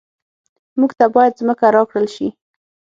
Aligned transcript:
موږ 0.79 0.91
ته 0.99 1.05
باید 1.15 1.37
ځمکه 1.39 1.65
راکړل 1.75 2.05
شي 2.15 2.27